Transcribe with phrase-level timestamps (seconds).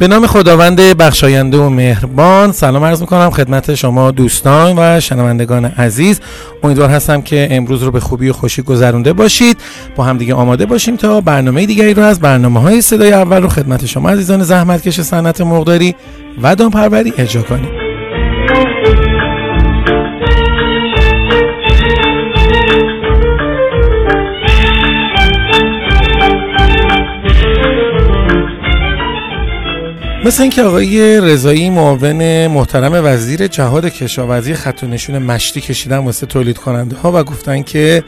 [0.00, 6.20] به نام خداوند بخشاینده و مهربان سلام عرض می‌کنم خدمت شما دوستان و شنوندگان عزیز.
[6.62, 9.56] امیدوار هستم که امروز رو به خوبی و خوشی گذرونده باشید.
[9.96, 13.48] با هم دیگه آماده باشیم تا برنامه دیگری رو از برنامه های صدای اول رو
[13.48, 15.94] خدمت شما عزیزان زحمتکش صنعت مقداری
[16.42, 17.79] و دامپروری اجرا کنیم.
[30.24, 36.26] مثل اینکه آقای رضایی معاون محترم وزیر جهاد کشاورزی خط و نشون مشتی کشیدن واسه
[36.26, 38.04] تولید کننده ها و گفتن که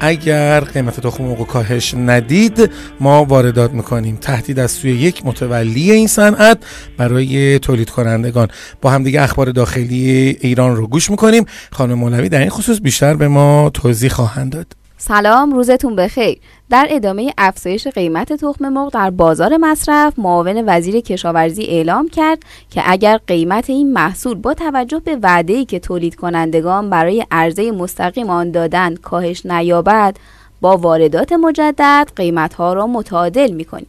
[0.00, 4.18] اگر قیمت تخم مرغ کاهش ندید ما واردات می‌کنیم.
[4.20, 6.58] تهدید از سوی یک متولی این صنعت
[6.96, 8.48] برای تولید کنندگان.
[8.80, 11.44] با هم دیگه اخبار داخلی ایران رو گوش می‌کنیم.
[11.72, 14.83] خانم مولوی در این خصوص بیشتر به ما توضیح خواهند داد.
[15.06, 16.38] سلام روزتون بخیر.
[16.70, 22.38] در ادامه افزایش قیمت تخم مرغ در بازار مصرف معاون وزیر کشاورزی اعلام کرد
[22.70, 28.30] که اگر قیمت این محصول با توجه به وعده‌ای که تولید کنندگان برای عرضه مستقیم
[28.30, 30.16] آن دادند کاهش نیابد
[30.60, 33.86] با واردات مجدد قیمتها را متعادل می‌کنیم.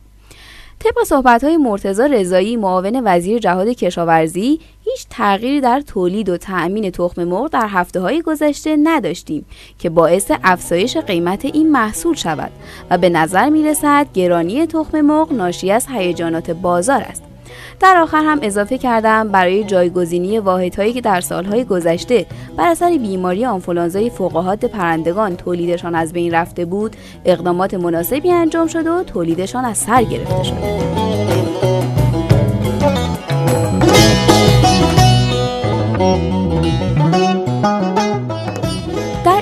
[0.85, 6.91] طبق صحبت های مرتزا رضایی معاون وزیر جهاد کشاورزی هیچ تغییری در تولید و تأمین
[6.91, 9.45] تخم مرغ در هفته های گذشته نداشتیم
[9.79, 12.51] که باعث افزایش قیمت این محصول شود
[12.89, 17.34] و به نظر می رسد گرانی تخم مرغ ناشی از هیجانات بازار است.
[17.79, 22.25] در آخر هم اضافه کردم برای جایگزینی واحدهایی که در سالهای گذشته
[22.57, 26.95] بر اثر بیماری آنفولانزای فوقهات پرندگان تولیدشان از بین رفته بود
[27.25, 30.95] اقدامات مناسبی انجام شده و تولیدشان از سر گرفته شده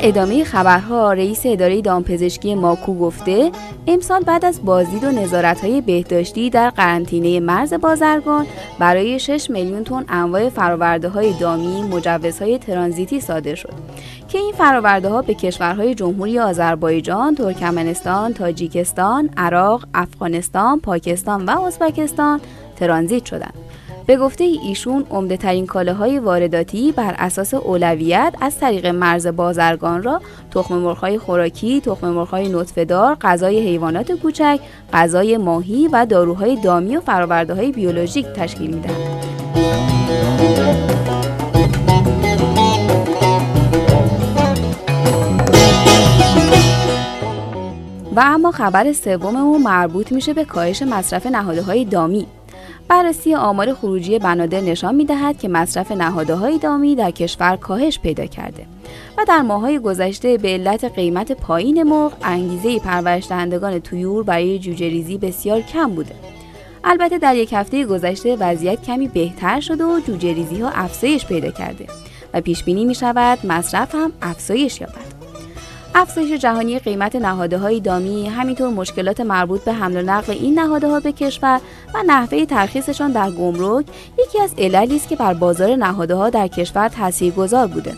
[0.06, 3.52] ادامه خبرها رئیس اداره دامپزشکی ماکو گفته
[3.88, 8.46] امسال بعد از بازدید و نظارت‌های بهداشتی در قرنطینه مرز بازرگان
[8.80, 13.74] برای 6 میلیون تن انواع فراورده های دامی مجوزهای ترانزیتی صادر شد
[14.30, 22.42] که این فراورده ها به کشورهای جمهوری آذربایجان، ترکمنستان، تاجیکستان، عراق، افغانستان، پاکستان و ازبکستان
[22.76, 23.63] ترانزیت شدند.
[24.06, 25.68] به گفته ایشون عمده ترین
[26.00, 30.22] های وارداتی بر اساس اولویت از طریق مرز بازرگان را
[30.52, 34.60] تخم مرغ‌های خوراکی، تخم مرغ‌های نطفه‌دار، غذای حیوانات کوچک،
[34.94, 37.02] غذای ماهی و داروهای دامی و
[37.56, 39.24] های بیولوژیک تشکیل می‌دهند.
[48.16, 52.28] و اما خبر سوممون مربوط میشه به کاهش مصرف نهاده های دامی
[52.94, 58.00] بررسی آمار خروجی بنادر نشان می دهد که مصرف نهاده های دامی در کشور کاهش
[58.00, 58.66] پیدا کرده
[59.18, 64.90] و در ماهای گذشته به علت قیمت پایین مرغ انگیزه پرورش دهندگان تویور برای جوجه
[64.90, 66.16] ریزی بسیار کم بوده.
[66.84, 71.52] البته در یک هفته گذشته وضعیت کمی بهتر شده و جوجه ریزی ها افزایش پیدا
[71.52, 71.86] کرده
[72.34, 75.13] و پیش بینی می شود مصرف هم افزایش یابد.
[75.96, 80.88] افزایش جهانی قیمت نهاده های دامی همینطور مشکلات مربوط به حمل و نقل این نهاده
[80.88, 81.62] ها به کشور
[81.94, 83.86] و نحوه ترخیصشان در گمرک
[84.20, 87.94] یکی از عللی است که بر بازار نهاده ها در کشور تاثیرگذار بوده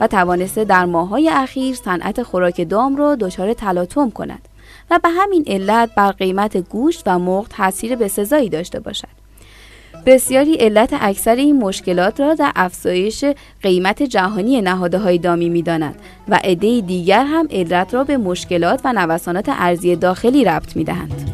[0.00, 4.48] و توانسته در ماههای اخیر صنعت خوراک دام را دچار تلاطم کند
[4.90, 9.21] و به همین علت بر قیمت گوشت و مرغ تاثیر بسزایی داشته باشد.
[10.06, 13.24] بسیاری علت اکثر این مشکلات را در افزایش
[13.62, 15.94] قیمت جهانی نهاده های دامی می دانند
[16.28, 21.30] و عده دیگر هم علت را به مشکلات و نوسانات ارزی داخلی ربط می دهند.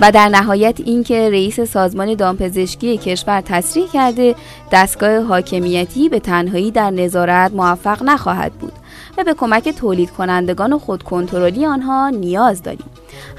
[0.00, 4.34] و در نهایت اینکه رئیس سازمان دامپزشکی کشور تصریح کرده
[4.72, 8.72] دستگاه حاکمیتی به تنهایی در نظارت موفق نخواهد بود
[9.18, 12.90] و به کمک تولید کنندگان و خودکنترلی آنها نیاز داریم.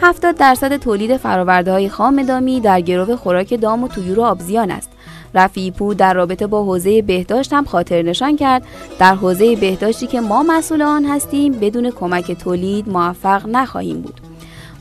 [0.02, 4.72] 70 درصد تولید فراورده های خام دامی در گرو خوراک دام و طیور و آبزیان
[4.72, 4.90] است.
[5.34, 8.64] رفیع پور در رابطه با حوزه بهداشت هم خاطر نشان کرد.
[9.00, 14.22] در حوزه بهداشتی که ما مسئول آن هستیم بدون کمک تولید موفق نخواهیم بود.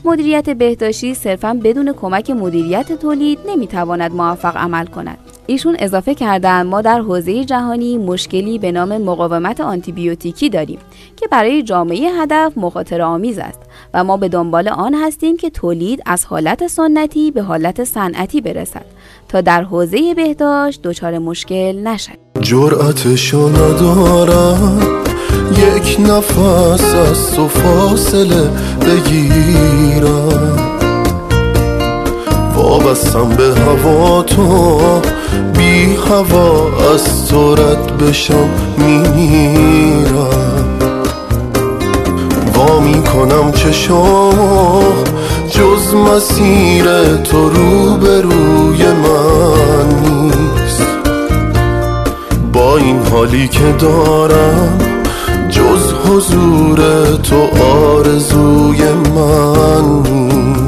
[0.05, 5.17] مدیریت بهداشتی صرفا بدون کمک مدیریت تولید نمی‌تواند موفق عمل کند.
[5.47, 10.79] ایشون اضافه کردن ما در حوزه جهانی مشکلی به نام مقاومت آنتیبیوتیکی داریم
[11.15, 13.59] که برای جامعه هدف مخاطر آمیز است
[13.93, 18.85] و ما به دنبال آن هستیم که تولید از حالت سنتی به حالت صنعتی برسد
[19.29, 25.05] تا در حوزه بهداشت دچار مشکل نشد جرأتشو ندارم
[25.51, 28.49] یک نفس از تو فاصله
[28.81, 30.75] بگیرم.
[32.55, 35.01] وابستم به هوا تو
[36.09, 40.65] هوا از تو رد بشم میمیرم.
[42.55, 44.93] وا می‌کنم چشام
[45.49, 50.87] جز مسیر تو رو به روی من نیست.
[52.53, 54.77] با این حالی که دارم
[55.49, 56.79] جز حضور
[57.23, 58.83] تو آرزوی
[59.15, 60.64] من نیست.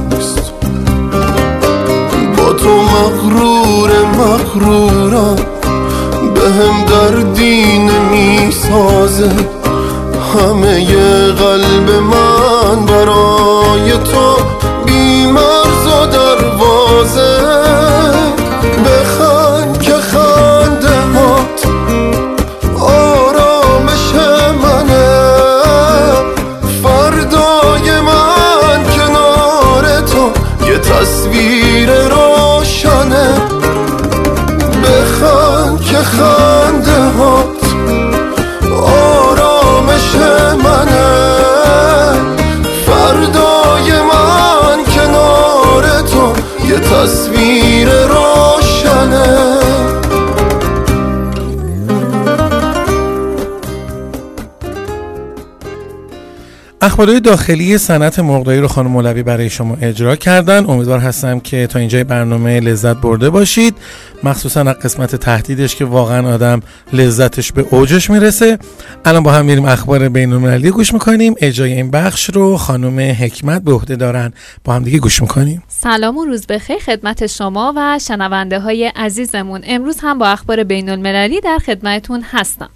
[56.87, 60.65] اخبارهای داخلی صنعت مرغداری رو خانم مولوی برای شما اجرا کردن.
[60.65, 63.75] امیدوار هستم که تا اینجای برنامه لذت برده باشید.
[64.23, 66.59] مخصوصا از قسمت تهدیدش که واقعا آدم
[66.93, 68.59] لذتش به اوجش می‌رسه.
[69.05, 71.35] الان با هم میریم اخبار بین المللی گوش می‌کنیم.
[71.41, 74.33] اجرای این بخش رو خانم حکمت به عهده دارن.
[74.63, 75.63] با هم دیگه گوش می‌کنیم.
[75.67, 79.61] سلام و روز بخیر خدمت شما و شنونده های عزیزمون.
[79.67, 82.69] امروز هم با اخبار بین المللی در خدمتون هستم.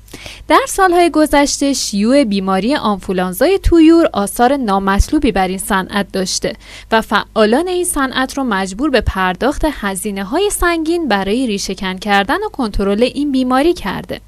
[0.48, 6.54] در سالهای گذشته شیوع بیماری آنفولانزای تویور آثار نامطلوبی بر این صنعت داشته
[6.92, 12.50] و فعالان این صنعت را مجبور به پرداخت هزینه های سنگین برای ریشهکن کردن و
[12.50, 14.22] کنترل این بیماری کرده.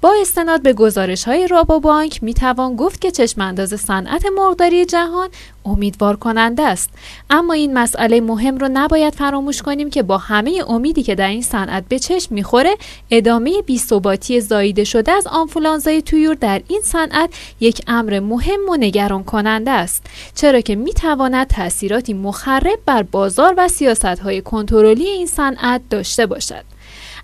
[0.00, 5.28] با استناد به گزارش های رابوبانک می توان گفت که چشمانداز صنعت مرغداری جهان
[5.64, 6.90] امیدوار کننده است.
[7.30, 11.42] اما این مسئله مهم رو نباید فراموش کنیم که با همه امیدی که در این
[11.42, 12.76] صنعت به چشم می‌خوره
[13.10, 17.30] ادامه بیثباتی زاییده شده از آنفولانزای تویور در این صنعت
[17.60, 20.06] یک امر مهم و نگران کننده است.
[20.34, 26.73] چرا که می‌تواند تاثیراتی مخرب بر بازار و سیاست های کنترلی این صنعت داشته باشد.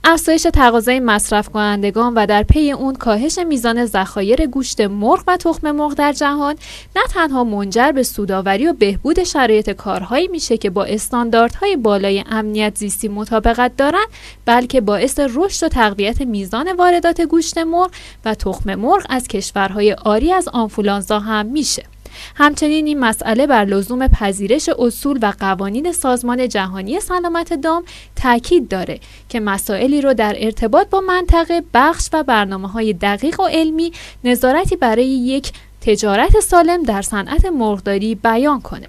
[0.05, 5.71] افزایش تقاضای مصرف کنندگان و در پی اون کاهش میزان ذخایر گوشت مرغ و تخم
[5.71, 6.57] مرغ در جهان
[6.97, 12.77] نه تنها منجر به سوداوری و بهبود شرایط کارهایی میشه که با استانداردهای بالای امنیت
[12.77, 14.09] زیستی مطابقت دارند
[14.47, 17.91] بلکه باعث رشد و تقویت میزان واردات گوشت مرغ
[18.25, 22.00] و تخم مرغ از کشورهای آری از آنفولانزا هم میشه.
[22.35, 27.85] همچنین این مسئله بر لزوم پذیرش اصول و قوانین سازمان جهانی سلامت دام
[28.17, 33.47] تاکید داره که مسائلی رو در ارتباط با منطقه بخش و برنامه های دقیق و
[33.47, 33.93] علمی
[34.25, 38.87] نظارتی برای یک تجارت سالم در صنعت مرغداری بیان کنه.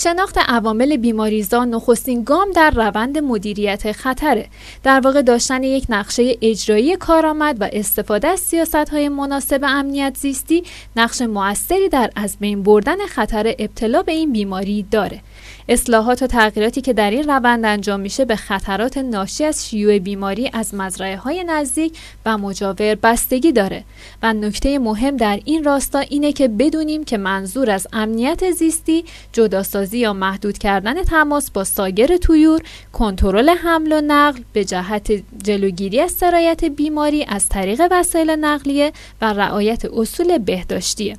[0.00, 4.46] شناخت عوامل بیماریزا نخستین گام در روند مدیریت خطره.
[4.82, 10.62] در واقع داشتن یک نقشه اجرایی کارآمد و استفاده از سیاست های مناسب امنیت زیستی
[10.96, 15.20] نقش موثری در از بین بردن خطر ابتلا به این بیماری داره.
[15.68, 20.50] اصلاحات و تغییراتی که در این روند انجام میشه به خطرات ناشی از شیوع بیماری
[20.52, 23.84] از مزرعه های نزدیک و مجاور بستگی داره.
[24.22, 29.98] و نکته مهم در این راستا اینه که بدونیم که منظور از امنیت زیستی جداسازی
[29.98, 32.60] یا محدود کردن تماس با ساگر تویور
[32.92, 35.12] کنترل حمل و نقل به جهت
[35.44, 41.16] جلوگیری از سرایت بیماری از طریق وسایل نقلیه و رعایت اصول بهداشتیه.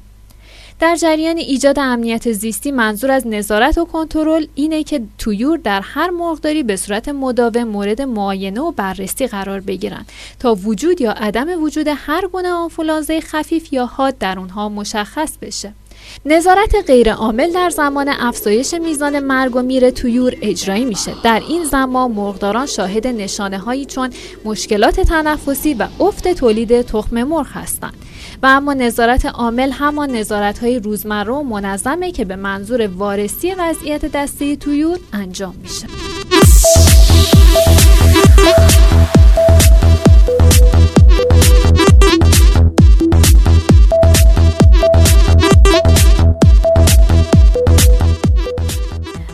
[0.79, 6.09] در جریان ایجاد امنیت زیستی منظور از نظارت و کنترل اینه که تویور در هر
[6.09, 11.87] مرغداری به صورت مداوم مورد معاینه و بررسی قرار بگیرند تا وجود یا عدم وجود
[11.95, 15.73] هر گونه آنفولانزای خفیف یا حاد در اونها مشخص بشه.
[16.25, 21.11] نظارت غیرعامل در زمان افزایش میزان مرگ و میر تویور اجرایی میشه.
[21.23, 24.09] در این زمان مرغداران شاهد نشانه هایی چون
[24.45, 27.93] مشکلات تنفسی و افت تولید تخم مرغ هستند.
[28.43, 34.05] و اما نظارت عامل همان نظارت های روزمره و منظمه که به منظور وارسی وضعیت
[34.05, 35.87] دسته تویور انجام میشه.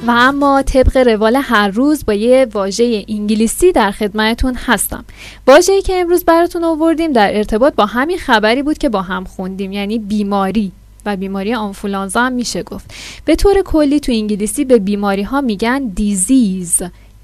[0.08, 5.06] و اما طبق روال هر روز با یه واژه انگلیسی در خدمتتون هستم.
[5.48, 9.72] واژه‌ای که امروز براتون آوردیم در ارتباط با همین خبری بود که با هم خوندیم
[9.72, 10.72] یعنی بیماری.
[11.06, 12.94] و بیماری آنفولانزا هم میشه گفت.
[13.26, 16.82] به طور کلی تو انگلیسی به بیماری ها میگن دیزیز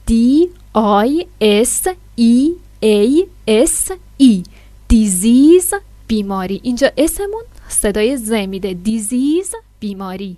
[0.10, 0.14] D
[0.76, 2.50] I S E
[2.84, 4.44] A S E.
[4.88, 5.74] دیزیز
[6.08, 6.60] بیماری.
[6.64, 8.74] اینجا اسمون صدای ز میده.
[8.74, 10.38] دیزیز بیماری.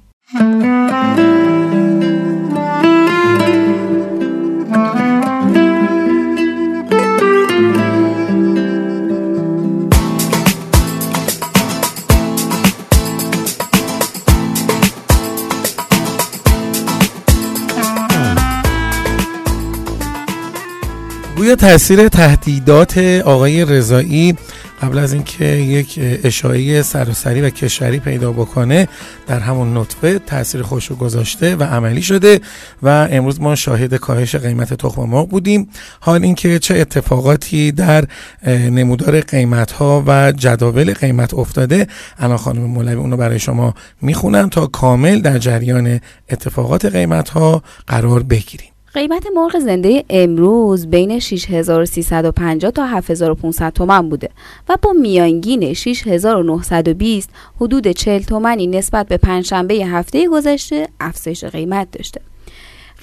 [21.56, 24.36] تاثیر تهدیدات آقای رضایی
[24.82, 28.88] قبل از اینکه یک اشاعه سراسری و کشوری پیدا بکنه
[29.28, 32.42] در همون نطفه تاثیر خوش گذاشته و عملی شده
[32.84, 35.70] و امروز ما شاهد کاهش قیمت تخم مرغ بودیم.
[36.00, 38.06] حال اینکه چه اتفاقاتی در
[38.48, 41.88] نمودار قیمت ها و جداول قیمت افتاده
[42.20, 48.24] الان خانم مولوی اونو برای شما می‌خونم تا کامل در جریان اتفاقات قیمت ها قرار
[48.24, 48.73] بگیریم.
[48.94, 54.30] قیمت مرغ زنده امروز بین 6350 تا 7500 تومن بوده
[54.70, 57.30] و با میانگین 6920
[57.62, 62.22] حدود 40 تومنی نسبت به پنجشنبه هفته گذشته افزایش قیمت داشته.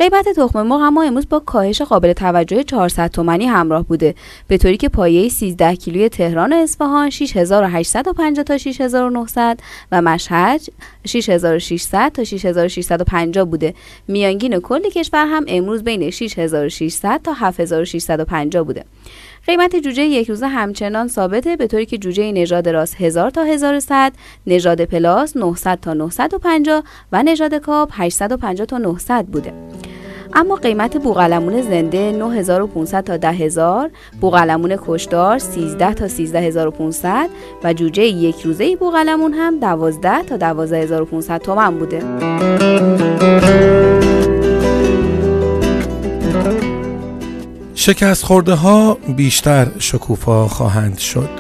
[0.01, 4.15] قیمت تخم مرغ اما امروز با کاهش قابل توجه 400 تومانی همراه بوده.
[4.49, 9.61] به طوری که پایه 13 کیلوی تهران و اصفهان 6850 تا 6900
[9.93, 10.61] و مشهد
[11.07, 13.75] 6600 تا 6650 بوده.
[14.09, 18.85] میانگین کل کشور هم امروز بین 6600 تا 7650 بوده.
[19.47, 24.13] قیمت جوجه یک روزه همچنان ثابته به طوری که جوجه نژاد راست 1000 تا 1100
[24.47, 29.53] نژاد پلاس 900 تا 950 و نژاد کاپ 850 تا 900 بوده.
[30.35, 37.31] اما قیمت بوقلمون زنده 9500 تا 10000 بوقلمون کشدار 13 تا 13500
[37.65, 42.03] و جوجه یک روزه بوقلمون هم 12 تا 12500 تومن بوده.
[47.81, 51.31] شکست خورده ها بیشتر شکوفا خواهند شد.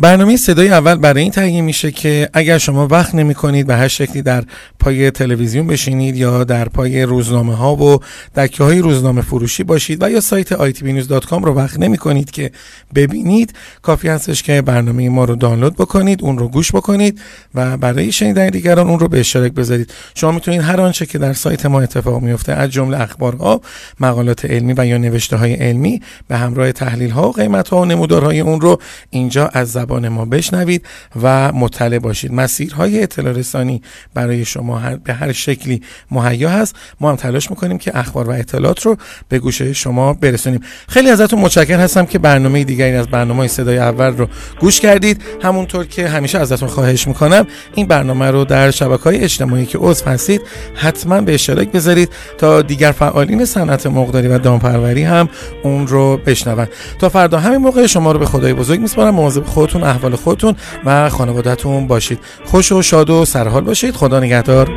[0.00, 3.88] برنامه صدای اول برای این تهیه میشه که اگر شما وقت نمی کنید به هر
[3.88, 4.44] شکلی در
[4.80, 7.98] پای تلویزیون بشینید یا در پای روزنامه ها و
[8.36, 12.50] دکه های روزنامه فروشی باشید و یا سایت itbnews.com رو وقت نمی کنید که
[12.94, 13.52] ببینید
[13.82, 17.20] کافی هستش که برنامه ما رو دانلود بکنید اون رو گوش بکنید
[17.54, 19.92] و برای شنیدن دیگران اون رو به اشتراک بذارید.
[20.14, 23.60] شما می‌تونید هر آنچه که در سایت ما اتفاق میفته از جمله اخبارها
[24.00, 27.84] مقالات علمی و یا نوشته های علمی به همراه تحلیل ها و قیمت ها و
[27.84, 30.86] نمودارهای اون رو اینجا از زبان ما بشنوید
[31.22, 32.32] و مطلع باشید.
[32.32, 33.82] مسیرهای اطلاع رسانی
[34.14, 36.76] برای شما به هر شکلی مهیا هست.
[37.00, 38.96] ما هم تلاش می‌کنیم که اخبار و اطلاعات رو
[39.28, 40.60] به گوشه شما برسونیم.
[40.88, 44.28] خیلی ازتون متشکر هستم که برنامه دیگری از برنامه صدای اول رو
[44.60, 45.22] گوش کردید.
[45.42, 50.04] همونطور که همیشه ازتون خواهش می‌کنم این برنامه رو در شبکه های اجتماعی که عضو
[50.04, 50.40] هستید
[50.74, 55.28] حتما به اشتراک بذارید تا دیگر فعالین صنعت مرغداری و دامپروری هم
[55.62, 56.68] اون رو بشنون.
[56.98, 59.14] تا فردا همین موقع شما رو به خدای بزرگ میسپارم.
[59.14, 59.44] مواظب
[59.78, 60.54] خودتون احوال خودتون
[60.84, 62.18] و خانوادهتون باشید.
[62.44, 63.94] خوش و شاد و سرحال باشید.
[63.94, 64.68] خدا نگهدار.